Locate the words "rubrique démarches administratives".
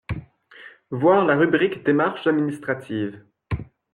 1.37-3.23